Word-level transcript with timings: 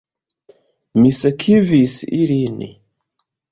Mi 0.99 1.11
sekvis 1.17 1.99
ilin. 2.23 2.59